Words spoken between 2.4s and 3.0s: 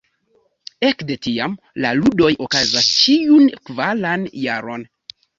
okazas